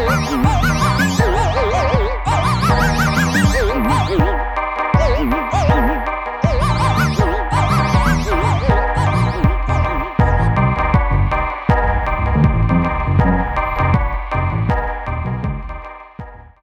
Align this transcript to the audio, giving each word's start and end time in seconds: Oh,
Oh, 0.00 0.77